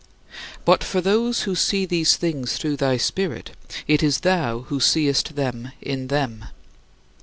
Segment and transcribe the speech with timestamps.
[0.65, 3.51] But for those who see these things through thy Spirit,
[3.87, 6.45] it is thou who seest them in them.